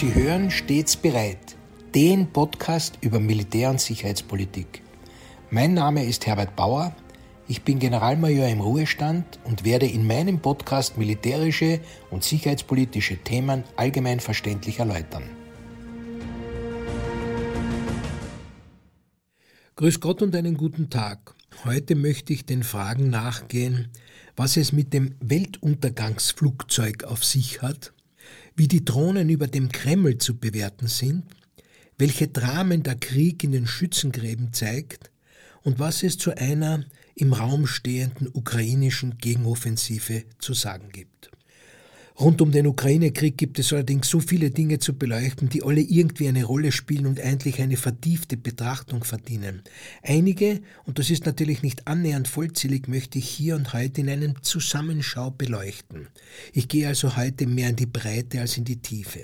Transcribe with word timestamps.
Sie 0.00 0.14
hören 0.14 0.50
stets 0.50 0.96
bereit, 0.96 1.58
den 1.94 2.32
Podcast 2.32 2.96
über 3.02 3.20
Militär- 3.20 3.68
und 3.68 3.82
Sicherheitspolitik. 3.82 4.80
Mein 5.50 5.74
Name 5.74 6.06
ist 6.06 6.26
Herbert 6.26 6.56
Bauer, 6.56 6.96
ich 7.48 7.64
bin 7.64 7.78
Generalmajor 7.78 8.48
im 8.48 8.62
Ruhestand 8.62 9.38
und 9.44 9.62
werde 9.62 9.84
in 9.84 10.06
meinem 10.06 10.40
Podcast 10.40 10.96
militärische 10.96 11.80
und 12.10 12.24
sicherheitspolitische 12.24 13.18
Themen 13.18 13.62
allgemein 13.76 14.20
verständlich 14.20 14.78
erläutern. 14.78 15.24
Grüß 19.76 20.00
Gott 20.00 20.22
und 20.22 20.34
einen 20.34 20.56
guten 20.56 20.88
Tag. 20.88 21.34
Heute 21.66 21.94
möchte 21.94 22.32
ich 22.32 22.46
den 22.46 22.62
Fragen 22.62 23.10
nachgehen, 23.10 23.90
was 24.34 24.56
es 24.56 24.72
mit 24.72 24.94
dem 24.94 25.14
Weltuntergangsflugzeug 25.20 27.04
auf 27.04 27.22
sich 27.22 27.60
hat 27.60 27.92
wie 28.56 28.68
die 28.68 28.84
Drohnen 28.84 29.28
über 29.28 29.46
dem 29.46 29.70
Kreml 29.70 30.18
zu 30.18 30.36
bewerten 30.36 30.86
sind, 30.86 31.24
welche 31.98 32.28
Dramen 32.28 32.82
der 32.82 32.96
Krieg 32.96 33.44
in 33.44 33.52
den 33.52 33.66
Schützengräben 33.66 34.52
zeigt 34.52 35.10
und 35.62 35.78
was 35.78 36.02
es 36.02 36.18
zu 36.18 36.36
einer 36.36 36.84
im 37.14 37.32
Raum 37.32 37.66
stehenden 37.66 38.28
ukrainischen 38.32 39.18
Gegenoffensive 39.18 40.24
zu 40.38 40.54
sagen 40.54 40.90
gibt. 40.90 41.30
Rund 42.20 42.40
um 42.42 42.52
den 42.52 42.66
Ukraine-Krieg 42.66 43.38
gibt 43.38 43.58
es 43.58 43.72
allerdings 43.72 44.10
so 44.10 44.20
viele 44.20 44.50
Dinge 44.50 44.78
zu 44.78 44.92
beleuchten, 44.92 45.48
die 45.48 45.62
alle 45.62 45.80
irgendwie 45.80 46.28
eine 46.28 46.44
Rolle 46.44 46.70
spielen 46.70 47.06
und 47.06 47.18
eigentlich 47.18 47.62
eine 47.62 47.78
vertiefte 47.78 48.36
Betrachtung 48.36 49.04
verdienen. 49.04 49.62
Einige, 50.02 50.60
und 50.84 50.98
das 50.98 51.08
ist 51.08 51.24
natürlich 51.24 51.62
nicht 51.62 51.86
annähernd 51.86 52.28
vollzählig, 52.28 52.88
möchte 52.88 53.18
ich 53.18 53.26
hier 53.26 53.56
und 53.56 53.72
heute 53.72 54.02
in 54.02 54.10
einem 54.10 54.42
Zusammenschau 54.42 55.30
beleuchten. 55.30 56.08
Ich 56.52 56.68
gehe 56.68 56.88
also 56.88 57.16
heute 57.16 57.46
mehr 57.46 57.70
in 57.70 57.76
die 57.76 57.86
Breite 57.86 58.42
als 58.42 58.58
in 58.58 58.66
die 58.66 58.82
Tiefe. 58.82 59.20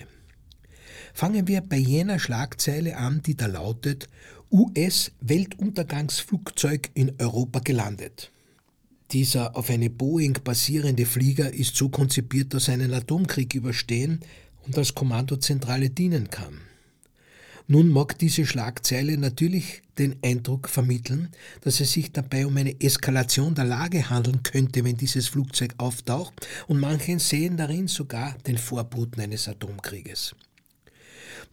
Fangen 1.12 1.48
wir 1.48 1.60
bei 1.60 1.76
jener 1.76 2.18
Schlagzeile 2.18 2.96
an, 2.96 3.20
die 3.20 3.36
da 3.36 3.44
lautet 3.44 4.08
US-Weltuntergangsflugzeug 4.50 6.88
in 6.94 7.12
Europa 7.18 7.58
gelandet. 7.58 8.32
Dieser 9.12 9.56
auf 9.56 9.70
eine 9.70 9.90
Boeing 9.90 10.38
basierende 10.42 11.06
Flieger 11.06 11.52
ist 11.52 11.76
so 11.76 11.88
konzipiert, 11.88 12.54
dass 12.54 12.68
er 12.68 12.74
einen 12.74 12.92
Atomkrieg 12.92 13.54
überstehen 13.54 14.20
und 14.66 14.76
als 14.76 14.94
Kommandozentrale 14.94 15.90
dienen 15.90 16.28
kann. 16.30 16.60
Nun 17.68 17.88
mag 17.88 18.16
diese 18.18 18.46
Schlagzeile 18.46 19.18
natürlich 19.18 19.82
den 19.98 20.16
Eindruck 20.22 20.68
vermitteln, 20.68 21.30
dass 21.62 21.80
es 21.80 21.92
sich 21.92 22.12
dabei 22.12 22.46
um 22.46 22.56
eine 22.56 22.80
Eskalation 22.80 23.56
der 23.56 23.64
Lage 23.64 24.08
handeln 24.08 24.44
könnte, 24.44 24.84
wenn 24.84 24.96
dieses 24.96 25.26
Flugzeug 25.26 25.74
auftaucht, 25.78 26.46
und 26.68 26.78
manche 26.78 27.18
sehen 27.18 27.56
darin 27.56 27.88
sogar 27.88 28.36
den 28.46 28.56
Vorboten 28.56 29.20
eines 29.20 29.48
Atomkrieges. 29.48 30.36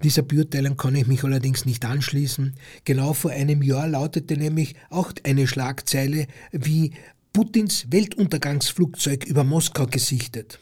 Dieser 0.03 0.21
Beurteilung 0.21 0.77
kann 0.77 0.95
ich 0.95 1.07
mich 1.07 1.23
allerdings 1.23 1.65
nicht 1.65 1.85
anschließen. 1.85 2.53
Genau 2.83 3.13
vor 3.13 3.31
einem 3.31 3.61
Jahr 3.61 3.87
lautete 3.87 4.37
nämlich 4.37 4.75
auch 4.89 5.13
eine 5.23 5.47
Schlagzeile 5.47 6.27
wie 6.51 6.91
Putins 7.35 7.87
Weltuntergangsflugzeug 7.89 9.25
über 9.25 9.43
Moskau 9.43 9.87
gesichtet. 9.87 10.59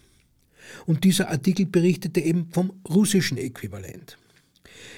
Und 0.85 1.03
dieser 1.03 1.29
Artikel 1.29 1.65
berichtete 1.65 2.21
eben 2.21 2.47
vom 2.49 2.71
russischen 2.87 3.37
Äquivalent. 3.37 4.17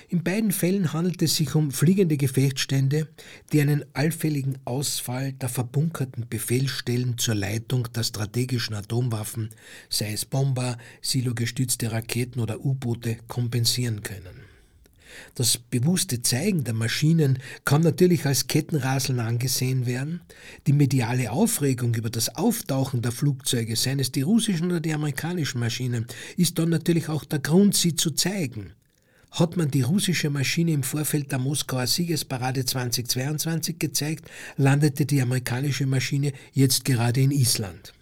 In 0.08 0.24
beiden 0.24 0.52
Fällen 0.52 0.94
handelt 0.94 1.24
es 1.24 1.36
sich 1.36 1.56
um 1.56 1.72
fliegende 1.72 2.16
Gefechtsstände, 2.16 3.10
die 3.52 3.60
einen 3.60 3.86
allfälligen 3.94 4.60
Ausfall 4.66 5.34
der 5.34 5.50
verbunkerten 5.50 6.30
Befehlsstellen 6.30 7.18
zur 7.18 7.34
Leitung 7.34 7.92
der 7.92 8.04
strategischen 8.04 8.76
Atomwaffen, 8.76 9.50
sei 9.90 10.14
es 10.14 10.26
Bomber, 10.26 10.78
silogestützte 11.02 11.92
Raketen 11.92 12.40
oder 12.40 12.64
U-Boote, 12.64 13.18
kompensieren 13.28 14.04
können. 14.04 14.43
Das 15.36 15.58
bewusste 15.58 16.22
Zeigen 16.22 16.64
der 16.64 16.74
Maschinen 16.74 17.40
kann 17.66 17.82
natürlich 17.82 18.26
als 18.26 18.48
Kettenraseln 18.48 19.20
angesehen 19.20 19.86
werden. 19.86 20.22
Die 20.68 20.74
mediale 20.74 21.32
Aufregung 21.32 21.96
über 21.96 22.10
das 22.10 22.36
Auftauchen 22.36 23.02
der 23.02 23.12
Flugzeuge, 23.12 23.76
seien 23.76 24.00
es 24.00 24.12
die 24.12 24.22
russischen 24.22 24.68
oder 24.68 24.80
die 24.80 24.94
amerikanischen 24.94 25.60
Maschinen, 25.60 26.06
ist 26.38 26.60
dann 26.60 26.70
natürlich 26.70 27.10
auch 27.10 27.26
der 27.26 27.40
Grund, 27.40 27.76
sie 27.76 27.96
zu 27.96 28.12
zeigen. 28.12 28.74
Hat 29.32 29.58
man 29.58 29.72
die 29.72 29.82
russische 29.82 30.30
Maschine 30.30 30.74
im 30.74 30.84
Vorfeld 30.84 31.32
der 31.32 31.40
Moskauer 31.40 31.88
Siegesparade 31.88 32.66
2022 32.66 33.80
gezeigt, 33.80 34.30
landete 34.58 35.08
die 35.08 35.22
amerikanische 35.22 35.88
Maschine 35.88 36.34
jetzt 36.54 36.86
gerade 36.86 37.22
in 37.22 37.32
Island. 37.32 37.94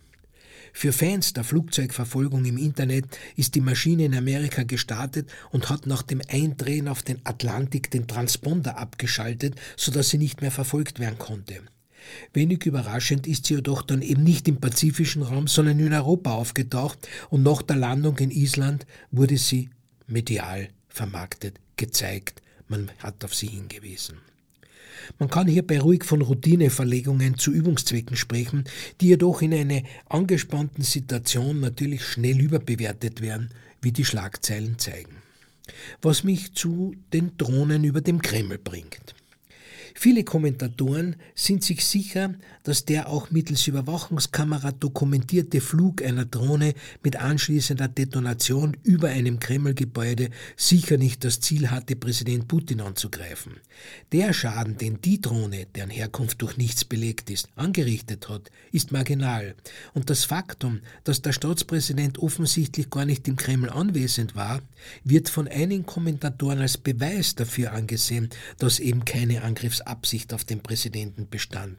Für 0.73 0.93
Fans 0.93 1.33
der 1.33 1.43
Flugzeugverfolgung 1.43 2.45
im 2.45 2.57
Internet 2.57 3.05
ist 3.35 3.55
die 3.55 3.61
Maschine 3.61 4.05
in 4.05 4.15
Amerika 4.15 4.63
gestartet 4.63 5.29
und 5.51 5.69
hat 5.69 5.85
nach 5.85 6.01
dem 6.01 6.21
Eindrehen 6.27 6.87
auf 6.87 7.03
den 7.03 7.19
Atlantik 7.23 7.91
den 7.91 8.07
Transponder 8.07 8.77
abgeschaltet, 8.77 9.55
sodass 9.75 10.09
sie 10.09 10.17
nicht 10.17 10.41
mehr 10.41 10.51
verfolgt 10.51 10.99
werden 10.99 11.19
konnte. 11.19 11.61
Wenig 12.33 12.65
überraschend 12.65 13.27
ist 13.27 13.45
sie 13.45 13.55
jedoch 13.55 13.83
dann 13.83 14.01
eben 14.01 14.23
nicht 14.23 14.47
im 14.47 14.59
pazifischen 14.59 15.21
Raum, 15.21 15.47
sondern 15.47 15.79
in 15.79 15.93
Europa 15.93 16.31
aufgetaucht 16.31 17.07
und 17.29 17.43
nach 17.43 17.61
der 17.61 17.75
Landung 17.75 18.17
in 18.17 18.31
Island 18.31 18.85
wurde 19.11 19.37
sie 19.37 19.69
medial 20.07 20.69
vermarktet, 20.89 21.59
gezeigt, 21.77 22.41
man 22.67 22.91
hat 22.99 23.23
auf 23.23 23.35
sie 23.35 23.47
hingewiesen. 23.47 24.17
Man 25.19 25.29
kann 25.29 25.47
hierbei 25.47 25.79
ruhig 25.79 26.03
von 26.03 26.21
Routineverlegungen 26.21 27.37
zu 27.37 27.51
Übungszwecken 27.51 28.15
sprechen, 28.15 28.65
die 28.99 29.07
jedoch 29.07 29.41
in 29.41 29.53
einer 29.53 29.81
angespannten 30.09 30.83
Situation 30.83 31.59
natürlich 31.59 32.03
schnell 32.03 32.39
überbewertet 32.39 33.21
werden, 33.21 33.49
wie 33.81 33.91
die 33.91 34.05
Schlagzeilen 34.05 34.77
zeigen. 34.77 35.15
Was 36.01 36.23
mich 36.23 36.53
zu 36.53 36.95
den 37.13 37.37
Drohnen 37.37 37.83
über 37.83 38.01
dem 38.01 38.21
Kreml 38.21 38.57
bringt. 38.57 39.15
Viele 39.95 40.23
Kommentatoren 40.23 41.15
sind 41.35 41.63
sich 41.63 41.85
sicher, 41.85 42.33
dass 42.63 42.85
der 42.85 43.09
auch 43.09 43.31
mittels 43.31 43.67
Überwachungskamera 43.67 44.71
dokumentierte 44.71 45.61
Flug 45.61 46.01
einer 46.03 46.25
Drohne 46.25 46.73
mit 47.03 47.15
anschließender 47.15 47.87
Detonation 47.87 48.77
über 48.83 49.09
einem 49.09 49.39
Kremlgebäude 49.39 50.29
sicher 50.55 50.97
nicht 50.97 51.23
das 51.23 51.39
Ziel 51.39 51.71
hatte, 51.71 51.95
Präsident 51.95 52.47
Putin 52.47 52.81
anzugreifen. 52.81 53.53
Der 54.11 54.33
Schaden, 54.33 54.77
den 54.77 55.01
die 55.01 55.21
Drohne, 55.21 55.67
deren 55.75 55.89
Herkunft 55.89 56.41
durch 56.41 56.57
nichts 56.57 56.85
belegt 56.85 57.29
ist, 57.29 57.49
angerichtet 57.55 58.29
hat, 58.29 58.51
ist 58.71 58.91
marginal. 58.91 59.55
Und 59.93 60.09
das 60.09 60.25
Faktum, 60.25 60.81
dass 61.03 61.21
der 61.21 61.33
Staatspräsident 61.33 62.19
offensichtlich 62.19 62.89
gar 62.89 63.05
nicht 63.05 63.27
im 63.27 63.35
Kreml 63.35 63.69
anwesend 63.69 64.35
war, 64.35 64.61
wird 65.03 65.29
von 65.29 65.47
einigen 65.47 65.85
Kommentatoren 65.85 66.59
als 66.59 66.77
Beweis 66.77 67.35
dafür 67.35 67.73
angesehen, 67.73 68.29
dass 68.57 68.79
eben 68.79 69.05
keine 69.05 69.43
Angriffs 69.43 69.80
Absicht 69.87 70.33
auf 70.33 70.43
den 70.43 70.61
Präsidenten 70.61 71.27
bestand. 71.29 71.77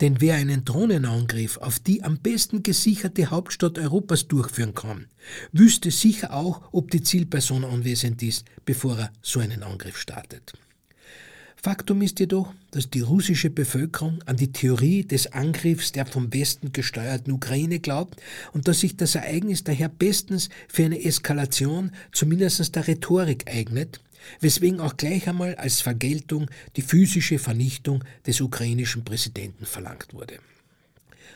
Denn 0.00 0.20
wer 0.20 0.36
einen 0.36 0.64
Drohnenangriff 0.64 1.58
auf 1.58 1.78
die 1.78 2.02
am 2.02 2.18
besten 2.18 2.62
gesicherte 2.62 3.30
Hauptstadt 3.30 3.78
Europas 3.78 4.28
durchführen 4.28 4.74
kann, 4.74 5.06
wüsste 5.52 5.90
sicher 5.90 6.32
auch, 6.32 6.62
ob 6.72 6.90
die 6.90 7.02
Zielperson 7.02 7.64
anwesend 7.64 8.22
ist, 8.22 8.44
bevor 8.64 8.98
er 8.98 9.12
so 9.22 9.40
einen 9.40 9.62
Angriff 9.62 9.98
startet. 9.98 10.52
Faktum 11.60 12.02
ist 12.02 12.20
jedoch, 12.20 12.54
dass 12.70 12.88
die 12.88 13.00
russische 13.00 13.50
Bevölkerung 13.50 14.22
an 14.26 14.36
die 14.36 14.52
Theorie 14.52 15.02
des 15.02 15.32
Angriffs 15.32 15.90
der 15.90 16.06
vom 16.06 16.32
Westen 16.32 16.72
gesteuerten 16.72 17.32
Ukraine 17.32 17.80
glaubt 17.80 18.22
und 18.52 18.68
dass 18.68 18.80
sich 18.80 18.96
das 18.96 19.16
Ereignis 19.16 19.64
daher 19.64 19.88
bestens 19.88 20.50
für 20.68 20.84
eine 20.84 21.02
Eskalation 21.02 21.90
zumindest 22.12 22.76
der 22.76 22.86
Rhetorik 22.86 23.50
eignet, 23.50 24.00
weswegen 24.40 24.80
auch 24.80 24.96
gleich 24.96 25.28
einmal 25.28 25.54
als 25.56 25.80
Vergeltung 25.80 26.50
die 26.76 26.82
physische 26.82 27.38
Vernichtung 27.38 28.04
des 28.26 28.40
ukrainischen 28.40 29.04
Präsidenten 29.04 29.66
verlangt 29.66 30.12
wurde. 30.14 30.38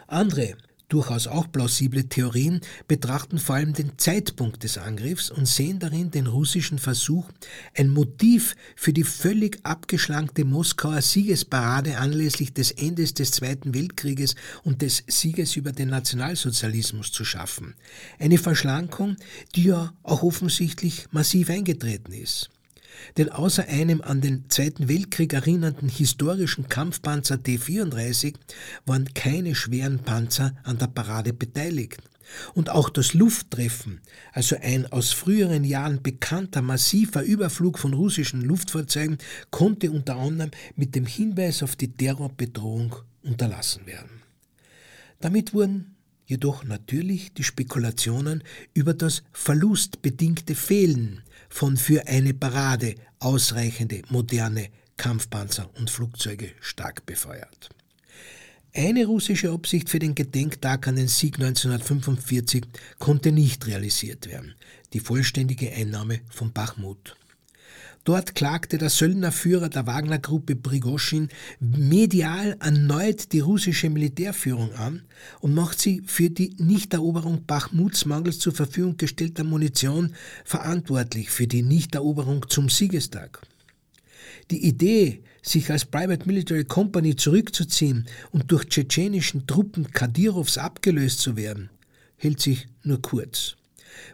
Andere 0.06 0.56
durchaus 0.93 1.26
auch 1.26 1.50
plausible 1.50 2.06
Theorien 2.06 2.61
betrachten 2.87 3.38
vor 3.38 3.55
allem 3.55 3.73
den 3.73 3.99
Zeitpunkt 3.99 4.62
des 4.62 4.76
Angriffs 4.76 5.31
und 5.31 5.49
sehen 5.49 5.79
darin 5.79 6.11
den 6.11 6.26
russischen 6.26 6.79
Versuch, 6.79 7.31
ein 7.75 7.88
Motiv 7.88 8.55
für 8.76 8.93
die 8.93 9.05
völlig 9.05 9.58
abgeschlankte 9.62 10.44
Moskauer 10.44 11.00
Siegesparade 11.00 11.96
anlässlich 11.96 12.52
des 12.52 12.73
Endes 12.73 13.14
des 13.14 13.31
Zweiten 13.31 13.75
Weltkrieges 13.75 14.34
und 14.64 14.82
des 14.82 15.02
Sieges 15.06 15.56
über 15.56 15.73
den 15.73 15.88
Nationalsozialismus 15.88 17.11
zu 17.11 17.25
schaffen. 17.25 17.75
Eine 18.19 18.37
Verschlankung, 18.37 19.17
die 19.55 19.64
ja 19.64 19.94
auch 20.02 20.23
offensichtlich 20.23 21.06
massiv 21.11 21.49
eingetreten 21.49 22.12
ist. 22.12 22.50
Denn 23.16 23.28
außer 23.28 23.66
einem 23.68 24.00
an 24.00 24.20
den 24.20 24.48
Zweiten 24.48 24.88
Weltkrieg 24.88 25.32
erinnernden 25.32 25.88
historischen 25.88 26.68
Kampfpanzer 26.68 27.42
T-34 27.42 28.34
waren 28.86 29.12
keine 29.14 29.54
schweren 29.54 30.00
Panzer 30.00 30.54
an 30.64 30.78
der 30.78 30.86
Parade 30.86 31.32
beteiligt. 31.32 32.02
Und 32.54 32.70
auch 32.70 32.88
das 32.88 33.14
Lufttreffen, 33.14 34.00
also 34.32 34.56
ein 34.60 34.90
aus 34.90 35.12
früheren 35.12 35.64
Jahren 35.64 36.02
bekannter 36.02 36.62
massiver 36.62 37.22
Überflug 37.22 37.78
von 37.78 37.92
russischen 37.92 38.42
Luftfahrzeugen, 38.42 39.18
konnte 39.50 39.90
unter 39.90 40.16
anderem 40.16 40.50
mit 40.76 40.94
dem 40.94 41.06
Hinweis 41.06 41.62
auf 41.62 41.76
die 41.76 41.92
Terrorbedrohung 41.92 42.96
unterlassen 43.22 43.86
werden. 43.86 44.22
Damit 45.20 45.54
wurden 45.54 45.91
jedoch 46.32 46.64
natürlich 46.64 47.34
die 47.34 47.44
Spekulationen 47.44 48.43
über 48.73 48.94
das 48.94 49.23
verlustbedingte 49.32 50.55
Fehlen 50.55 51.20
von 51.50 51.76
für 51.76 52.06
eine 52.08 52.32
Parade 52.32 52.94
ausreichende 53.19 54.00
moderne 54.08 54.69
Kampfpanzer 54.96 55.69
und 55.79 55.90
Flugzeuge 55.90 56.52
stark 56.61 57.05
befeuert. 57.05 57.69
Eine 58.75 59.05
russische 59.05 59.50
Absicht 59.50 59.90
für 59.90 59.99
den 59.99 60.14
Gedenktag 60.14 60.88
an 60.88 60.96
den 60.96 61.08
Sieg 61.08 61.34
1945 61.34 62.64
konnte 62.99 63.31
nicht 63.31 63.67
realisiert 63.67 64.26
werden, 64.26 64.55
die 64.94 65.00
vollständige 65.00 65.70
Einnahme 65.70 66.20
von 66.31 66.52
Bachmut. 66.52 67.14
Dort 68.04 68.34
klagte 68.34 68.78
der 68.78 68.90
Söldnerführer 68.90 69.69
der 69.69 69.87
Wagner-Gruppe 69.87 70.56
Prigoschin 70.56 71.28
medial 71.60 72.56
erneut 72.58 73.32
die 73.32 73.38
russische 73.38 73.90
Militärführung 73.90 74.75
an 74.75 75.02
und 75.40 75.54
macht 75.54 75.78
sie 75.78 76.02
für 76.04 76.28
die 76.28 76.56
Nichteroberung 76.58 77.44
Bachmuts 77.46 78.04
mangels 78.04 78.40
zur 78.40 78.54
Verfügung 78.54 78.96
gestellter 78.96 79.44
Munition 79.44 80.14
verantwortlich 80.44 81.31
für 81.31 81.46
die 81.46 81.62
Nichteroberung 81.62 82.49
zum 82.49 82.69
Siegestag. 82.69 83.40
Die 84.50 84.66
Idee, 84.66 85.22
sich 85.40 85.70
als 85.70 85.84
Private 85.84 86.26
Military 86.26 86.64
Company 86.64 87.14
zurückzuziehen 87.14 88.06
und 88.32 88.50
durch 88.50 88.64
tschetschenischen 88.64 89.46
Truppen 89.46 89.93
Kadirovs 89.93 90.58
abgelöst 90.58 91.20
zu 91.20 91.37
werden, 91.37 91.70
hält 92.16 92.40
sich 92.40 92.66
nur 92.82 93.00
kurz. 93.00 93.56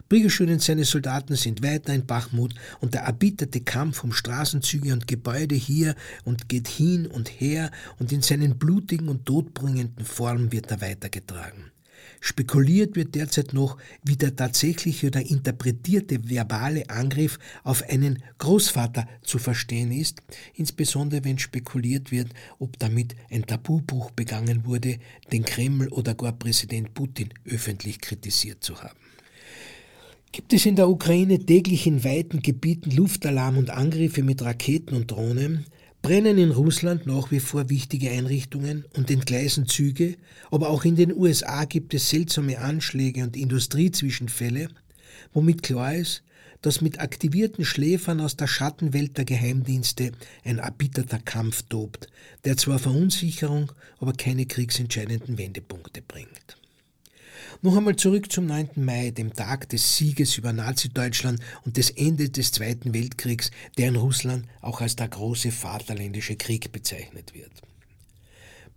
Prigozhin 0.07 0.49
und 0.51 0.61
seine 0.61 0.85
Soldaten 0.85 1.35
sind 1.35 1.63
weiter 1.63 1.93
in 1.93 2.05
Bachmut 2.05 2.55
und 2.79 2.93
der 2.93 3.01
erbitterte 3.01 3.61
Kampf 3.61 4.03
um 4.03 4.11
Straßenzüge 4.11 4.93
und 4.93 5.07
Gebäude 5.07 5.55
hier 5.55 5.95
und 6.25 6.49
geht 6.49 6.67
hin 6.67 7.07
und 7.07 7.29
her 7.29 7.71
und 7.99 8.11
in 8.11 8.21
seinen 8.21 8.57
blutigen 8.57 9.09
und 9.09 9.25
todbringenden 9.25 10.05
Formen 10.05 10.51
wird 10.51 10.71
er 10.71 10.81
weitergetragen. 10.81 11.71
Spekuliert 12.21 12.95
wird 12.95 13.15
derzeit 13.15 13.53
noch, 13.53 13.77
wie 14.03 14.17
der 14.17 14.35
tatsächliche 14.35 15.07
oder 15.07 15.21
interpretierte 15.21 16.29
verbale 16.29 16.89
Angriff 16.89 17.39
auf 17.63 17.83
einen 17.89 18.21
Großvater 18.39 19.07
zu 19.21 19.39
verstehen 19.39 19.91
ist, 19.91 20.21
insbesondere 20.53 21.23
wenn 21.23 21.39
spekuliert 21.39 22.11
wird, 22.11 22.29
ob 22.57 22.77
damit 22.79 23.15
ein 23.31 23.45
Tabubruch 23.45 24.11
begangen 24.11 24.65
wurde, 24.65 24.99
den 25.31 25.45
Kreml 25.45 25.87
oder 25.89 26.13
gar 26.13 26.33
Präsident 26.33 26.93
Putin 26.93 27.29
öffentlich 27.45 28.01
kritisiert 28.01 28.63
zu 28.63 28.81
haben. 28.81 28.99
Gibt 30.31 30.53
es 30.53 30.67
in 30.67 30.75
der 30.75 30.89
Ukraine 30.89 31.39
täglich 31.39 31.87
in 31.87 32.03
weiten 32.03 32.43
Gebieten 32.43 32.91
Luftalarm 32.91 33.57
und 33.57 33.71
Angriffe 33.71 34.21
mit 34.21 34.43
Raketen 34.43 34.95
und 34.95 35.09
Drohnen, 35.09 35.65
brennen 36.03 36.37
in 36.37 36.51
Russland 36.51 37.07
nach 37.07 37.31
wie 37.31 37.39
vor 37.39 37.69
wichtige 37.71 38.11
Einrichtungen 38.11 38.85
und 38.95 39.09
entgleisen 39.09 39.67
Züge, 39.67 40.17
aber 40.51 40.69
auch 40.69 40.85
in 40.85 40.95
den 40.95 41.15
USA 41.17 41.65
gibt 41.65 41.95
es 41.95 42.09
seltsame 42.09 42.59
Anschläge 42.59 43.23
und 43.23 43.35
Industriezwischenfälle, 43.35 44.69
womit 45.33 45.63
klar 45.63 45.95
ist, 45.95 46.21
dass 46.61 46.81
mit 46.81 46.99
aktivierten 46.99 47.65
Schläfern 47.65 48.21
aus 48.21 48.37
der 48.37 48.47
Schattenwelt 48.47 49.17
der 49.17 49.25
Geheimdienste 49.25 50.11
ein 50.43 50.59
erbitterter 50.59 51.19
Kampf 51.19 51.63
tobt, 51.63 52.07
der 52.45 52.55
zwar 52.55 52.77
Verunsicherung, 52.77 53.71
aber 53.97 54.13
keine 54.13 54.45
kriegsentscheidenden 54.45 55.39
Wendepunkte 55.39 56.03
bringt. 56.03 56.58
Noch 57.61 57.75
einmal 57.75 57.95
zurück 57.95 58.31
zum 58.31 58.45
9. 58.45 58.69
Mai, 58.75 59.11
dem 59.11 59.33
Tag 59.33 59.69
des 59.69 59.97
Sieges 59.97 60.37
über 60.37 60.53
Nazi-Deutschland 60.53 61.39
und 61.65 61.77
des 61.77 61.89
Endes 61.89 62.31
des 62.31 62.51
Zweiten 62.51 62.93
Weltkriegs, 62.93 63.51
der 63.77 63.89
in 63.89 63.95
Russland 63.95 64.45
auch 64.61 64.81
als 64.81 64.95
der 64.95 65.07
große 65.07 65.51
Vaterländische 65.51 66.35
Krieg 66.35 66.71
bezeichnet 66.71 67.33
wird. 67.33 67.51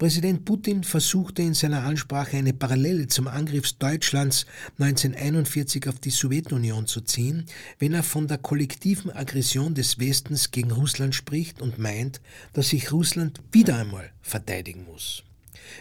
Präsident 0.02 0.44
Putin 0.44 0.82
versuchte 0.82 1.42
in 1.42 1.54
seiner 1.54 1.84
Ansprache 1.84 2.36
eine 2.36 2.52
Parallele 2.52 3.06
zum 3.06 3.28
Angriff 3.28 3.72
Deutschlands 3.74 4.46
1941 4.80 5.86
auf 5.86 6.00
die 6.00 6.10
Sowjetunion 6.10 6.88
zu 6.88 7.02
ziehen, 7.02 7.46
wenn 7.78 7.92
er 7.92 8.02
von 8.02 8.26
der 8.26 8.38
kollektiven 8.38 9.12
Aggression 9.12 9.74
des 9.74 10.00
Westens 10.00 10.50
gegen 10.50 10.72
Russland 10.72 11.14
spricht 11.14 11.62
und 11.62 11.78
meint, 11.78 12.20
dass 12.52 12.70
sich 12.70 12.90
Russland 12.90 13.40
wieder 13.52 13.76
einmal 13.76 14.10
verteidigen 14.22 14.86
muss. 14.86 15.22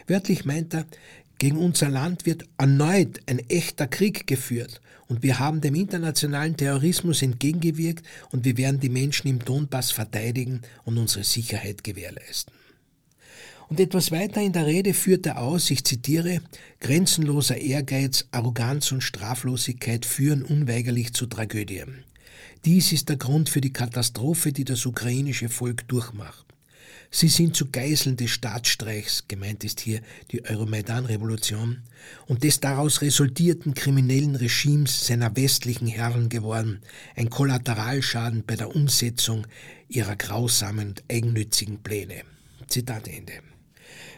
Wörtlich 0.05 0.45
meint 0.45 0.75
er, 0.75 0.85
gegen 1.41 1.57
unser 1.57 1.89
Land 1.89 2.27
wird 2.27 2.45
erneut 2.59 3.19
ein 3.25 3.39
echter 3.39 3.88
Krieg 3.88 4.27
geführt 4.27 4.79
und 5.07 5.23
wir 5.23 5.39
haben 5.39 5.59
dem 5.59 5.73
internationalen 5.73 6.55
Terrorismus 6.55 7.23
entgegengewirkt 7.23 8.05
und 8.29 8.45
wir 8.45 8.57
werden 8.57 8.79
die 8.79 8.89
Menschen 8.89 9.27
im 9.27 9.39
Donbass 9.39 9.89
verteidigen 9.89 10.61
und 10.83 10.99
unsere 10.99 11.23
Sicherheit 11.23 11.83
gewährleisten. 11.83 12.53
Und 13.69 13.79
etwas 13.79 14.11
weiter 14.11 14.39
in 14.39 14.53
der 14.53 14.67
Rede 14.67 14.93
führt 14.93 15.25
er 15.25 15.39
aus, 15.39 15.71
ich 15.71 15.83
zitiere, 15.83 16.41
grenzenloser 16.79 17.57
Ehrgeiz, 17.57 18.27
Arroganz 18.29 18.91
und 18.91 19.01
Straflosigkeit 19.01 20.05
führen 20.05 20.43
unweigerlich 20.43 21.15
zu 21.15 21.25
Tragödie. 21.25 21.85
Dies 22.65 22.91
ist 22.91 23.09
der 23.09 23.17
Grund 23.17 23.49
für 23.49 23.61
die 23.61 23.73
Katastrophe, 23.73 24.53
die 24.53 24.65
das 24.65 24.85
ukrainische 24.85 25.49
Volk 25.49 25.88
durchmacht. 25.88 26.50
Sie 27.13 27.27
sind 27.27 27.58
zu 27.58 27.70
Geiseln 27.70 28.15
des 28.15 28.32
Staatsstreichs, 28.32 29.25
gemeint 29.27 29.65
ist 29.65 29.82
hier 29.82 30.00
die 30.32 30.46
Euromaidan-Revolution, 30.46 31.82
und 32.25 32.44
des 32.44 32.62
daraus 32.62 33.01
resultierten 33.01 33.74
kriminellen 33.74 34.38
Regimes 34.38 35.08
seiner 35.08 35.36
westlichen 35.36 35.88
Herren 35.88 36.30
geworden, 36.30 36.80
ein 37.18 37.30
Kollateralschaden 37.30 38.46
bei 38.48 38.56
der 38.56 38.74
Umsetzung 38.74 39.46
ihrer 39.89 40.15
grausamen 40.15 40.89
und 40.89 41.03
eigennützigen 41.12 41.84
Pläne. 41.84 42.24
Zitat 42.68 43.10
Ende. 43.10 43.34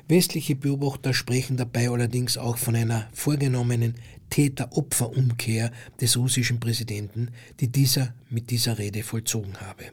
Westliche 0.07 0.55
Beobachter 0.55 1.15
sprechen 1.15 1.57
dabei 1.57 1.89
allerdings 1.89 2.37
auch 2.37 2.57
von 2.57 2.75
einer 2.75 3.09
vorgenommenen 3.13 3.95
Täter-Opfer-Umkehr 4.29 5.71
des 5.99 6.15
russischen 6.15 6.59
Präsidenten, 6.59 7.31
die 7.59 7.69
dieser 7.69 8.13
mit 8.29 8.51
dieser 8.51 8.77
Rede 8.77 9.01
vollzogen 9.01 9.61
habe. 9.61 9.85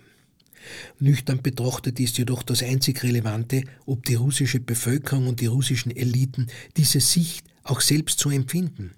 Nüchtern 0.99 1.43
betrachtet 1.43 2.01
ist 2.01 2.19
jedoch 2.19 2.43
das 2.43 2.63
einzig 2.63 3.03
Relevante, 3.03 3.65
ob 3.87 4.05
die 4.05 4.15
russische 4.15 4.61
Bevölkerung 4.61 5.29
und 5.29 5.41
die 5.41 5.47
russischen 5.47 5.95
Eliten 5.95 6.47
diese 6.77 7.01
Sicht 7.01 7.45
auch 7.63 7.81
selbst 7.81 8.21
so 8.21 8.31
empfinden. 8.31 8.93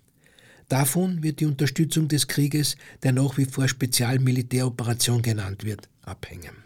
Davon 0.69 1.23
wird 1.23 1.41
die 1.41 1.47
Unterstützung 1.47 2.09
des 2.09 2.29
Krieges, 2.29 2.77
der 3.03 3.13
nach 3.13 3.37
wie 3.37 3.45
vor 3.45 3.69
Spezialmilitäroperation 3.69 5.21
genannt 5.21 5.65
wird, 5.65 5.89
abhängen. 6.03 6.63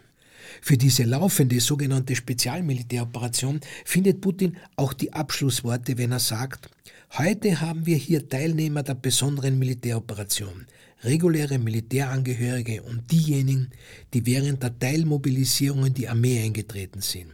Für 0.61 0.77
diese 0.77 1.03
laufende 1.03 1.59
sogenannte 1.59 2.15
Spezialmilitäroperation 2.15 3.59
findet 3.85 4.21
Putin 4.21 4.57
auch 4.75 4.93
die 4.93 5.13
Abschlussworte, 5.13 5.97
wenn 5.97 6.11
er 6.11 6.19
sagt, 6.19 6.69
heute 7.17 7.59
haben 7.61 7.85
wir 7.85 7.97
hier 7.97 8.27
Teilnehmer 8.27 8.83
der 8.83 8.95
besonderen 8.95 9.59
Militäroperation 9.59 10.65
reguläre 11.03 11.59
Militärangehörige 11.59 12.83
und 12.83 13.11
diejenigen, 13.11 13.69
die 14.13 14.25
während 14.25 14.63
der 14.63 14.77
Teilmobilisierung 14.77 15.87
in 15.87 15.93
die 15.93 16.07
Armee 16.07 16.41
eingetreten 16.43 17.01
sind. 17.01 17.31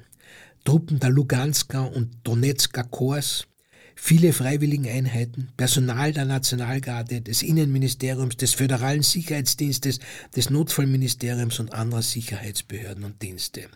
Truppen 0.64 1.00
der 1.00 1.10
Lugansker 1.10 1.92
und 1.94 2.10
Donetsker 2.24 2.84
Korps, 2.86 3.48
viele 3.96 4.34
freiwilligen 4.34 4.88
Einheiten, 4.88 5.50
Personal 5.58 6.14
der 6.14 6.26
Nationalgarde, 6.26 7.22
des 7.22 7.44
Innenministeriums, 7.44 8.38
des 8.38 8.54
Föderalen 8.54 9.04
Sicherheitsdienstes, 9.04 10.00
des 10.36 10.50
Notfallministeriums 10.50 11.60
und 11.60 11.74
anderer 11.74 12.02
Sicherheitsbehörden 12.02 13.04
und 13.04 13.22
Dienste. 13.22 13.68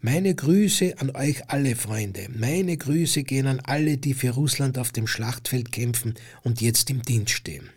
Meine 0.00 0.34
Grüße 0.34 0.94
an 0.98 1.10
euch 1.10 1.48
alle 1.50 1.76
Freunde, 1.76 2.28
meine 2.34 2.76
Grüße 2.76 3.24
gehen 3.24 3.46
an 3.46 3.60
alle, 3.60 3.98
die 3.98 4.14
für 4.14 4.30
Russland 4.30 4.78
auf 4.78 4.92
dem 4.92 5.06
Schlachtfeld 5.06 5.72
kämpfen 5.72 6.14
und 6.42 6.60
jetzt 6.60 6.90
im 6.90 7.02
Dienst 7.02 7.32
stehen. 7.32 7.70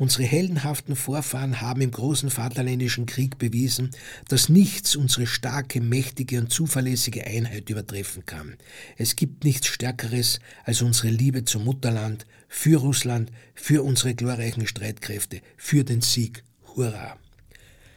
Unsere 0.00 0.22
heldenhaften 0.22 0.96
Vorfahren 0.96 1.60
haben 1.60 1.82
im 1.82 1.90
großen 1.90 2.30
Vaterländischen 2.30 3.04
Krieg 3.04 3.36
bewiesen, 3.36 3.90
dass 4.28 4.48
nichts 4.48 4.96
unsere 4.96 5.26
starke, 5.26 5.82
mächtige 5.82 6.40
und 6.40 6.50
zuverlässige 6.50 7.26
Einheit 7.26 7.68
übertreffen 7.68 8.24
kann. 8.24 8.56
Es 8.96 9.14
gibt 9.14 9.44
nichts 9.44 9.66
Stärkeres 9.66 10.40
als 10.64 10.80
unsere 10.80 11.08
Liebe 11.08 11.44
zum 11.44 11.66
Mutterland, 11.66 12.24
für 12.48 12.78
Russland, 12.78 13.30
für 13.54 13.82
unsere 13.82 14.14
glorreichen 14.14 14.66
Streitkräfte, 14.66 15.42
für 15.58 15.84
den 15.84 16.00
Sieg. 16.00 16.44
Hurra! 16.74 17.18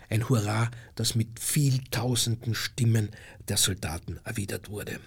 Ein 0.09 0.27
Hurra, 0.27 0.71
das 0.95 1.15
mit 1.15 1.39
viel 1.39 1.79
tausenden 1.89 2.53
Stimmen 2.53 3.11
der 3.47 3.55
Soldaten 3.55 4.19
erwidert 4.25 4.69
wurde. 4.69 4.99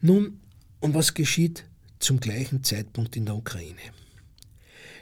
Nun, 0.00 0.40
und 0.80 0.94
was 0.94 1.12
geschieht 1.12 1.66
zum 1.98 2.20
gleichen 2.20 2.64
Zeitpunkt 2.64 3.16
in 3.16 3.26
der 3.26 3.36
Ukraine? 3.36 3.82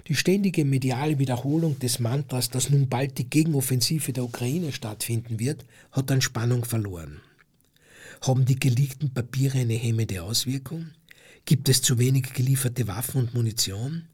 Die 0.08 0.16
ständige 0.16 0.64
mediale 0.64 1.18
Wiederholung 1.18 1.78
des 1.80 1.98
Mantras, 1.98 2.48
dass 2.48 2.70
nun 2.70 2.88
bald 2.88 3.18
die 3.18 3.28
Gegenoffensive 3.28 4.14
der 4.14 4.24
Ukraine 4.24 4.72
stattfinden 4.72 5.38
wird, 5.38 5.66
hat 5.92 6.10
an 6.10 6.22
Spannung 6.22 6.64
verloren. 6.64 7.20
Haben 8.22 8.46
die 8.46 8.58
geleakten 8.58 9.12
Papiere 9.12 9.58
eine 9.58 9.74
hemmende 9.74 10.22
Auswirkung? 10.22 10.86
Gibt 11.44 11.68
es 11.68 11.82
zu 11.82 11.98
wenig 11.98 12.32
gelieferte 12.32 12.88
Waffen 12.88 13.20
und 13.20 13.34
Munition? 13.34 14.04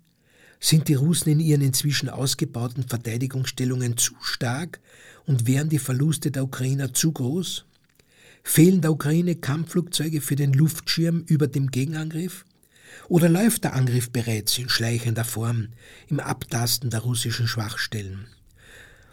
Sind 0.58 0.88
die 0.88 0.94
Russen 0.94 1.30
in 1.30 1.40
ihren 1.40 1.62
inzwischen 1.62 2.08
ausgebauten 2.08 2.82
Verteidigungsstellungen 2.82 3.96
zu 3.96 4.14
stark 4.20 4.80
und 5.26 5.46
wären 5.46 5.68
die 5.68 5.78
Verluste 5.78 6.32
der 6.32 6.42
Ukrainer 6.42 6.92
zu 6.92 7.12
groß? 7.12 7.66
Fehlen 8.42 8.80
der 8.80 8.90
Ukraine 8.90 9.36
Kampfflugzeuge 9.36 10.20
für 10.20 10.36
den 10.36 10.54
Luftschirm 10.54 11.24
über 11.28 11.46
dem 11.46 11.70
Gegenangriff? 11.70 12.44
Oder 13.08 13.28
läuft 13.28 13.64
der 13.64 13.74
Angriff 13.74 14.10
bereits 14.10 14.58
in 14.58 14.68
schleichender 14.68 15.24
Form 15.24 15.68
im 16.08 16.20
Abtasten 16.20 16.90
der 16.90 17.00
russischen 17.00 17.46
Schwachstellen? 17.46 18.26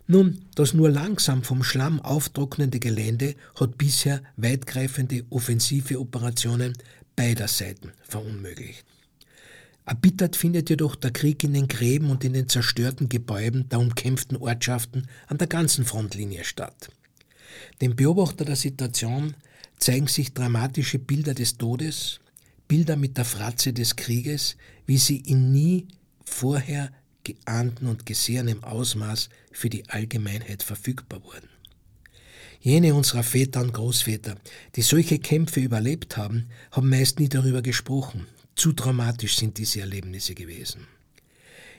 Nun, 0.07 0.45
das 0.55 0.73
nur 0.73 0.89
langsam 0.89 1.43
vom 1.43 1.63
Schlamm 1.63 2.01
auftrocknende 2.01 2.79
Gelände 2.79 3.35
hat 3.59 3.77
bisher 3.77 4.21
weitgreifende 4.35 5.25
offensive 5.29 6.00
Operationen 6.00 6.73
beider 7.15 7.47
Seiten 7.47 7.91
verunmöglicht. 8.03 8.85
Erbittert 9.85 10.35
findet 10.35 10.69
jedoch 10.69 10.95
der 10.95 11.11
Krieg 11.11 11.43
in 11.43 11.53
den 11.53 11.67
Gräben 11.67 12.11
und 12.11 12.23
in 12.23 12.33
den 12.33 12.47
zerstörten 12.47 13.09
Gebäuden 13.09 13.67
der 13.69 13.79
umkämpften 13.79 14.38
Ortschaften 14.38 15.07
an 15.27 15.38
der 15.38 15.47
ganzen 15.47 15.85
Frontlinie 15.85 16.43
statt. 16.43 16.89
Dem 17.81 17.95
Beobachter 17.95 18.45
der 18.45 18.55
Situation 18.55 19.35
zeigen 19.79 20.07
sich 20.07 20.33
dramatische 20.33 21.00
Bilder 21.00 21.33
des 21.33 21.57
Todes, 21.57 22.20
Bilder 22.71 22.95
mit 22.95 23.17
der 23.17 23.25
Fratze 23.25 23.73
des 23.73 23.97
Krieges, 23.97 24.55
wie 24.85 24.97
sie 24.97 25.17
in 25.17 25.51
nie 25.51 25.89
vorher 26.23 26.89
geahnten 27.25 27.87
und 27.87 28.05
gesehenem 28.05 28.63
Ausmaß 28.63 29.27
für 29.51 29.69
die 29.69 29.89
Allgemeinheit 29.89 30.63
verfügbar 30.63 31.21
wurden. 31.21 31.49
Jene 32.61 32.95
unserer 32.95 33.23
Väter 33.23 33.59
und 33.59 33.73
Großväter, 33.73 34.37
die 34.77 34.83
solche 34.83 35.19
Kämpfe 35.19 35.59
überlebt 35.59 36.15
haben, 36.15 36.45
haben 36.71 36.87
meist 36.87 37.19
nie 37.19 37.27
darüber 37.27 37.61
gesprochen. 37.61 38.27
Zu 38.55 38.71
dramatisch 38.71 39.35
sind 39.35 39.57
diese 39.57 39.81
Erlebnisse 39.81 40.33
gewesen. 40.33 40.87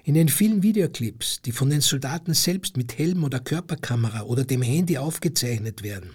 In 0.05 0.13
den 0.13 0.29
vielen 0.29 0.63
Videoclips, 0.63 1.41
die 1.41 1.53
von 1.53 1.71
den 1.71 1.81
Soldaten 1.81 2.35
selbst 2.35 2.77
mit 2.77 2.99
Helm 2.99 3.25
oder 3.25 3.41
Körperkamera 3.41 4.25
oder 4.25 4.45
dem 4.45 4.61
Handy 4.61 4.99
aufgezeichnet 4.99 5.83
werden 5.83 6.11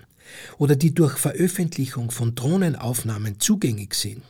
oder 0.59 0.75
die 0.75 0.93
durch 0.93 1.17
Veröffentlichung 1.17 2.11
von 2.11 2.35
Drohnenaufnahmen 2.35 3.39
zugänglich 3.39 3.95
sind, 3.95 4.21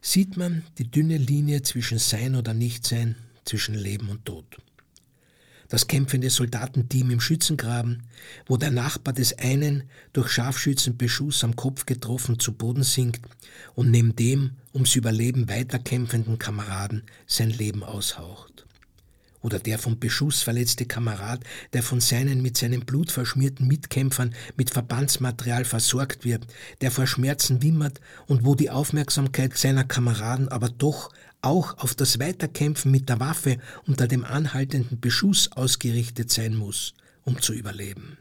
sieht 0.00 0.36
man 0.36 0.64
die 0.78 0.90
dünne 0.90 1.16
Linie 1.16 1.62
zwischen 1.62 1.98
Sein 1.98 2.34
oder 2.34 2.54
Nichtsein, 2.54 3.16
zwischen 3.44 3.74
Leben 3.74 4.08
und 4.08 4.24
Tod. 4.24 4.44
Das 5.68 5.86
kämpfende 5.86 6.30
Soldatenteam 6.30 7.10
im 7.10 7.20
Schützengraben, 7.20 8.04
wo 8.46 8.56
der 8.56 8.70
Nachbar 8.70 9.12
des 9.12 9.38
einen 9.38 9.84
durch 10.12 10.30
Scharfschützenbeschuss 10.30 11.44
am 11.44 11.56
Kopf 11.56 11.84
getroffen 11.84 12.38
zu 12.38 12.52
Boden 12.52 12.84
sinkt 12.84 13.26
und 13.74 13.90
neben 13.90 14.16
dem 14.16 14.52
ums 14.72 14.96
Überleben 14.96 15.48
weiterkämpfenden 15.48 16.38
Kameraden 16.38 17.02
sein 17.26 17.50
Leben 17.50 17.82
aushaucht 17.82 18.58
oder 19.40 19.58
der 19.58 19.78
vom 19.78 19.98
Beschuss 19.98 20.42
verletzte 20.42 20.86
Kamerad, 20.86 21.44
der 21.72 21.82
von 21.82 22.00
seinen 22.00 22.42
mit 22.42 22.56
seinem 22.56 22.80
Blut 22.80 23.12
verschmierten 23.12 23.66
Mitkämpfern 23.66 24.34
mit 24.56 24.70
Verbandsmaterial 24.70 25.64
versorgt 25.64 26.24
wird, 26.24 26.46
der 26.80 26.90
vor 26.90 27.06
Schmerzen 27.06 27.62
wimmert 27.62 28.00
und 28.26 28.44
wo 28.44 28.54
die 28.54 28.70
Aufmerksamkeit 28.70 29.56
seiner 29.56 29.84
Kameraden 29.84 30.48
aber 30.48 30.68
doch 30.68 31.12
auch 31.40 31.78
auf 31.78 31.94
das 31.94 32.18
Weiterkämpfen 32.18 32.90
mit 32.90 33.08
der 33.08 33.20
Waffe 33.20 33.58
unter 33.86 34.08
dem 34.08 34.24
anhaltenden 34.24 35.00
Beschuss 35.00 35.52
ausgerichtet 35.52 36.30
sein 36.30 36.54
muss, 36.54 36.94
um 37.24 37.40
zu 37.40 37.52
überleben 37.52 38.18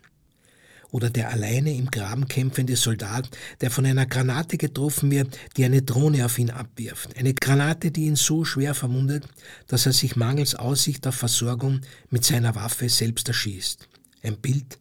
oder 0.92 1.10
der 1.10 1.32
alleine 1.32 1.74
im 1.74 1.92
Graben 1.92 2.28
kämpfende 2.28 2.76
Soldat, 2.76 3.30
der 3.62 3.72
von 3.72 3.86
einer 3.86 4.06
Granate 4.06 4.58
getroffen 4.58 5.12
wird, 5.12 5.38
die 5.56 5.66
eine 5.66 5.82
Drohne 5.82 6.26
auf 6.26 6.40
ihn 6.40 6.50
abwirft. 6.50 7.18
Eine 7.18 7.34
Granate, 7.34 7.92
die 7.92 8.06
ihn 8.06 8.16
so 8.16 8.46
schwer 8.46 8.74
verwundet, 8.74 9.26
dass 9.68 9.86
er 9.86 9.94
sich 9.94 10.16
mangels 10.16 10.56
Aussicht 10.56 11.06
auf 11.08 11.16
Versorgung 11.16 11.82
mit 12.10 12.24
seiner 12.26 12.56
Waffe 12.56 12.90
selbst 12.90 13.28
erschießt. 13.28 13.88
Ein 14.24 14.38
Bild, 14.38 14.80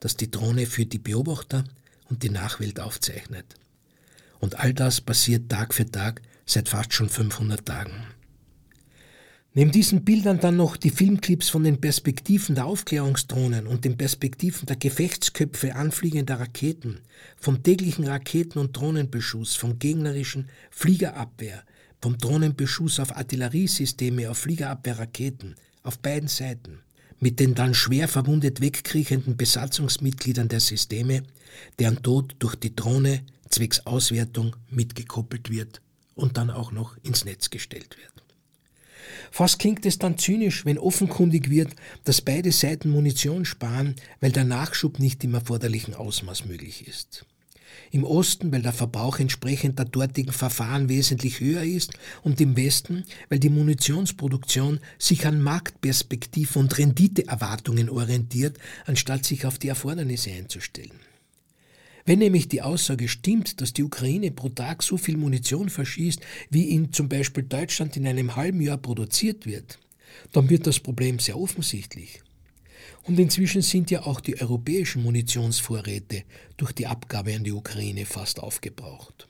das 0.00 0.16
die 0.16 0.30
Drohne 0.30 0.66
für 0.66 0.86
die 0.86 0.98
Beobachter 0.98 1.64
und 2.08 2.22
die 2.22 2.30
Nachwelt 2.30 2.80
aufzeichnet. 2.80 3.46
Und 4.38 4.60
all 4.60 4.74
das 4.74 5.00
passiert 5.00 5.48
Tag 5.48 5.74
für 5.74 5.90
Tag 5.90 6.20
seit 6.44 6.68
fast 6.68 6.92
schon 6.92 7.08
500 7.08 7.64
Tagen. 7.66 8.15
Neben 9.58 9.72
diesen 9.72 10.04
Bildern 10.04 10.38
dann 10.38 10.58
noch 10.58 10.76
die 10.76 10.90
Filmclips 10.90 11.48
von 11.48 11.64
den 11.64 11.80
Perspektiven 11.80 12.54
der 12.54 12.66
Aufklärungsdrohnen 12.66 13.66
und 13.66 13.86
den 13.86 13.96
Perspektiven 13.96 14.66
der 14.66 14.76
Gefechtsköpfe 14.76 15.74
anfliegender 15.74 16.38
Raketen, 16.38 17.00
vom 17.38 17.62
täglichen 17.62 18.06
Raketen- 18.06 18.58
und 18.58 18.76
Drohnenbeschuss, 18.76 19.54
vom 19.54 19.78
gegnerischen 19.78 20.50
Fliegerabwehr, 20.70 21.62
vom 22.02 22.18
Drohnenbeschuss 22.18 23.00
auf 23.00 23.16
Artilleriesysteme, 23.16 24.30
auf 24.30 24.36
Fliegerabwehrraketen, 24.36 25.54
auf 25.82 26.00
beiden 26.00 26.28
Seiten, 26.28 26.80
mit 27.18 27.40
den 27.40 27.54
dann 27.54 27.72
schwer 27.72 28.08
verwundet 28.08 28.60
wegkriechenden 28.60 29.38
Besatzungsmitgliedern 29.38 30.48
der 30.48 30.60
Systeme, 30.60 31.22
deren 31.78 32.02
Tod 32.02 32.36
durch 32.40 32.56
die 32.56 32.76
Drohne 32.76 33.22
zwecks 33.48 33.86
Auswertung 33.86 34.54
mitgekoppelt 34.68 35.48
wird 35.48 35.80
und 36.14 36.36
dann 36.36 36.50
auch 36.50 36.72
noch 36.72 36.98
ins 37.02 37.24
Netz 37.24 37.48
gestellt 37.48 37.96
wird. 37.96 38.25
Fast 39.30 39.58
klingt 39.58 39.86
es 39.86 39.98
dann 39.98 40.18
zynisch, 40.18 40.64
wenn 40.64 40.78
offenkundig 40.78 41.50
wird, 41.50 41.74
dass 42.04 42.20
beide 42.20 42.52
Seiten 42.52 42.90
Munition 42.90 43.44
sparen, 43.44 43.96
weil 44.20 44.32
der 44.32 44.44
Nachschub 44.44 44.98
nicht 44.98 45.22
im 45.24 45.34
erforderlichen 45.34 45.94
Ausmaß 45.94 46.46
möglich 46.46 46.86
ist. 46.86 47.24
Im 47.90 48.04
Osten, 48.04 48.50
weil 48.52 48.62
der 48.62 48.72
Verbrauch 48.72 49.18
entsprechend 49.18 49.78
der 49.78 49.86
dortigen 49.86 50.32
Verfahren 50.32 50.88
wesentlich 50.88 51.40
höher 51.40 51.62
ist 51.62 51.92
und 52.22 52.40
im 52.40 52.56
Westen, 52.56 53.04
weil 53.28 53.38
die 53.38 53.48
Munitionsproduktion 53.48 54.80
sich 54.98 55.26
an 55.26 55.40
Marktperspektiven 55.40 56.62
und 56.62 56.78
Renditeerwartungen 56.78 57.88
orientiert, 57.88 58.58
anstatt 58.86 59.24
sich 59.24 59.46
auf 59.46 59.58
die 59.58 59.68
Erfordernisse 59.68 60.30
einzustellen. 60.32 60.98
Wenn 62.06 62.20
nämlich 62.20 62.46
die 62.46 62.62
Aussage 62.62 63.08
stimmt, 63.08 63.60
dass 63.60 63.72
die 63.72 63.82
Ukraine 63.82 64.30
pro 64.30 64.48
Tag 64.48 64.84
so 64.84 64.96
viel 64.96 65.16
Munition 65.16 65.68
verschießt, 65.68 66.20
wie 66.50 66.70
in 66.70 66.92
zum 66.92 67.08
Beispiel 67.08 67.42
Deutschland 67.42 67.96
in 67.96 68.06
einem 68.06 68.36
halben 68.36 68.60
Jahr 68.60 68.78
produziert 68.78 69.44
wird, 69.44 69.80
dann 70.32 70.48
wird 70.48 70.68
das 70.68 70.78
Problem 70.78 71.18
sehr 71.18 71.36
offensichtlich. 71.36 72.22
Und 73.02 73.18
inzwischen 73.18 73.60
sind 73.60 73.90
ja 73.90 74.04
auch 74.04 74.20
die 74.20 74.40
europäischen 74.40 75.02
Munitionsvorräte 75.02 76.22
durch 76.56 76.72
die 76.72 76.86
Abgabe 76.86 77.34
an 77.34 77.42
die 77.42 77.52
Ukraine 77.52 78.06
fast 78.06 78.40
aufgebraucht. 78.40 79.26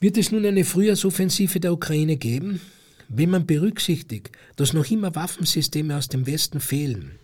Wird 0.00 0.16
es 0.16 0.32
nun 0.32 0.44
eine 0.46 0.64
Frühjahrsoffensive 0.64 1.60
der 1.60 1.74
Ukraine 1.74 2.16
geben? 2.16 2.60
Wenn 3.08 3.30
man 3.30 3.46
berücksichtigt, 3.46 4.32
dass 4.56 4.72
noch 4.72 4.90
immer 4.90 5.14
Waffensysteme 5.14 5.96
aus 5.96 6.08
dem 6.08 6.26
Westen 6.26 6.60
fehlen, 6.60 7.18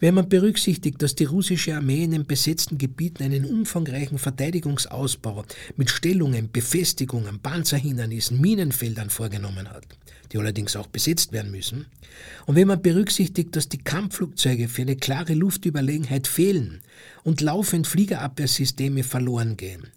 wenn 0.00 0.14
man 0.14 0.28
berücksichtigt, 0.28 1.02
dass 1.02 1.14
die 1.14 1.24
russische 1.24 1.74
Armee 1.74 2.04
in 2.04 2.12
den 2.12 2.26
besetzten 2.26 2.78
Gebieten 2.78 3.22
einen 3.22 3.44
umfangreichen 3.44 4.18
Verteidigungsausbau 4.18 5.44
mit 5.76 5.90
Stellungen, 5.90 6.50
Befestigungen, 6.50 7.40
Panzerhindernissen, 7.40 8.40
Minenfeldern 8.40 9.10
vorgenommen 9.10 9.70
hat, 9.70 9.86
die 10.32 10.38
allerdings 10.38 10.76
auch 10.76 10.86
besetzt 10.86 11.32
werden 11.32 11.50
müssen, 11.50 11.86
und 12.46 12.56
wenn 12.56 12.68
man 12.68 12.82
berücksichtigt, 12.82 13.54
dass 13.56 13.68
die 13.68 13.78
Kampfflugzeuge 13.78 14.68
für 14.68 14.82
eine 14.82 14.96
klare 14.96 15.34
Luftüberlegenheit 15.34 16.26
fehlen 16.26 16.80
und 17.24 17.40
laufend 17.40 17.86
Fliegerabwehrsysteme 17.86 19.02
verloren 19.02 19.56
gehen, 19.56 19.88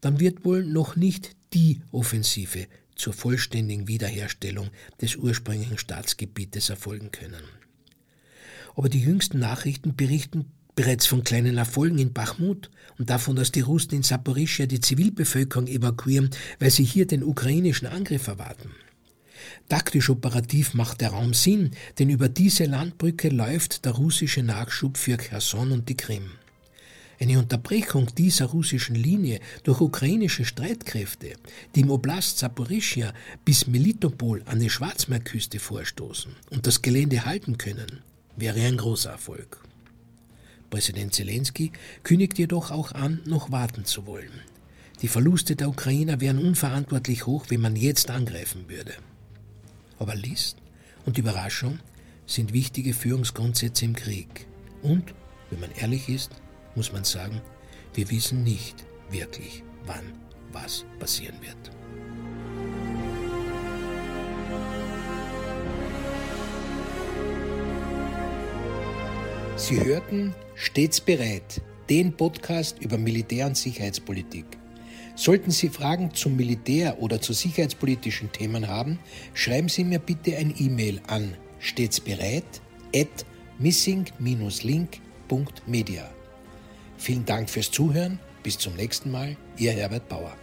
dann 0.00 0.20
wird 0.20 0.44
wohl 0.44 0.64
noch 0.64 0.96
nicht 0.96 1.34
die 1.52 1.80
Offensive 1.92 2.66
zur 2.94 3.12
vollständigen 3.12 3.88
Wiederherstellung 3.88 4.70
des 5.00 5.16
ursprünglichen 5.16 5.78
Staatsgebietes 5.78 6.70
erfolgen 6.70 7.10
können. 7.10 7.42
Aber 8.74 8.88
die 8.88 9.00
jüngsten 9.00 9.38
Nachrichten 9.38 9.94
berichten 9.94 10.46
bereits 10.74 11.06
von 11.06 11.22
kleinen 11.22 11.56
Erfolgen 11.56 11.98
in 11.98 12.12
Bachmut 12.12 12.70
und 12.98 13.10
davon, 13.10 13.36
dass 13.36 13.52
die 13.52 13.60
Russen 13.60 13.94
in 13.94 14.02
Saporischia 14.02 14.66
die 14.66 14.80
Zivilbevölkerung 14.80 15.66
evakuieren, 15.66 16.30
weil 16.58 16.70
sie 16.70 16.84
hier 16.84 17.06
den 17.06 17.22
ukrainischen 17.22 17.86
Angriff 17.86 18.26
erwarten. 18.26 18.70
Taktisch 19.68 20.10
operativ 20.10 20.74
macht 20.74 21.00
der 21.00 21.10
Raum 21.10 21.34
Sinn, 21.34 21.72
denn 21.98 22.10
über 22.10 22.28
diese 22.28 22.64
Landbrücke 22.64 23.28
läuft 23.28 23.84
der 23.84 23.92
russische 23.92 24.42
Nachschub 24.42 24.96
für 24.96 25.16
Cherson 25.16 25.72
und 25.72 25.88
die 25.88 25.96
Krim. 25.96 26.30
Eine 27.20 27.38
Unterbrechung 27.38 28.12
dieser 28.16 28.46
russischen 28.46 28.96
Linie 28.96 29.40
durch 29.62 29.80
ukrainische 29.80 30.44
Streitkräfte, 30.44 31.34
die 31.74 31.80
im 31.80 31.90
Oblast 31.90 32.38
Saporischia 32.38 33.12
bis 33.44 33.66
Melitopol 33.66 34.42
an 34.46 34.58
die 34.58 34.70
Schwarzmeerküste 34.70 35.60
vorstoßen 35.60 36.32
und 36.50 36.66
das 36.66 36.82
Gelände 36.82 37.24
halten 37.24 37.56
können, 37.56 38.02
wäre 38.36 38.60
ein 38.60 38.76
großer 38.76 39.10
Erfolg. 39.10 39.60
Präsident 40.70 41.14
Zelensky 41.14 41.72
kündigt 42.02 42.38
jedoch 42.38 42.70
auch 42.70 42.92
an, 42.92 43.20
noch 43.26 43.52
warten 43.52 43.84
zu 43.84 44.06
wollen. 44.06 44.32
Die 45.02 45.08
Verluste 45.08 45.56
der 45.56 45.68
Ukrainer 45.68 46.20
wären 46.20 46.38
unverantwortlich 46.38 47.26
hoch, 47.26 47.46
wenn 47.48 47.60
man 47.60 47.76
jetzt 47.76 48.10
angreifen 48.10 48.68
würde. 48.68 48.94
Aber 49.98 50.14
List 50.14 50.56
und 51.04 51.18
Überraschung 51.18 51.78
sind 52.26 52.52
wichtige 52.52 52.94
Führungsgrundsätze 52.94 53.84
im 53.84 53.94
Krieg. 53.94 54.46
Und, 54.82 55.14
wenn 55.50 55.60
man 55.60 55.70
ehrlich 55.72 56.08
ist, 56.08 56.30
muss 56.74 56.92
man 56.92 57.04
sagen, 57.04 57.40
wir 57.94 58.10
wissen 58.10 58.42
nicht 58.42 58.84
wirklich, 59.10 59.62
wann 59.86 60.12
was 60.52 60.84
passieren 60.98 61.36
wird. 61.40 61.70
Sie 69.66 69.82
hörten 69.82 70.34
Stets 70.56 71.00
bereit, 71.00 71.62
den 71.88 72.14
Podcast 72.14 72.76
über 72.80 72.98
Militär- 72.98 73.46
und 73.46 73.56
Sicherheitspolitik. 73.56 74.44
Sollten 75.14 75.50
Sie 75.50 75.70
Fragen 75.70 76.12
zum 76.12 76.36
Militär 76.36 77.00
oder 77.00 77.18
zu 77.18 77.32
sicherheitspolitischen 77.32 78.30
Themen 78.30 78.68
haben, 78.68 78.98
schreiben 79.32 79.70
Sie 79.70 79.84
mir 79.84 80.00
bitte 80.00 80.36
ein 80.36 80.52
E-Mail 80.58 81.00
an 81.06 81.34
stets 81.60 81.98
bereit 81.98 82.44
at 82.94 83.24
missing-link.media. 83.58 86.10
Vielen 86.98 87.24
Dank 87.24 87.48
fürs 87.48 87.70
Zuhören. 87.70 88.18
Bis 88.42 88.58
zum 88.58 88.74
nächsten 88.74 89.10
Mal. 89.10 89.34
Ihr 89.56 89.72
Herbert 89.72 90.10
Bauer. 90.10 90.36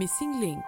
Missing 0.00 0.40
Link 0.40 0.64